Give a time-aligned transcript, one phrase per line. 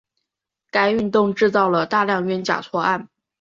[0.71, 3.07] 该运动制造了大量冤假错案。